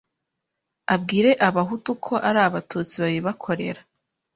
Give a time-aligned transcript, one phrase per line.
[0.93, 3.81] abwire Abahutu ko ari Abatutsi babibakorera